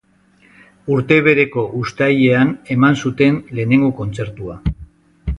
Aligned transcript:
Urte 0.93 1.17
bereko 1.27 1.65
uztailean 1.79 2.53
eman 2.77 2.97
zuten 3.07 3.37
lehenengo 3.59 3.91
kontzertua. 4.03 4.57